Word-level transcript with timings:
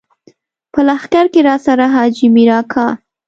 په 0.73 0.79
لښکر 0.87 1.25
کې 1.33 1.41
راسره 1.47 1.85
حاجي 1.93 2.27
مير 2.35 2.49
اکا. 2.59 2.87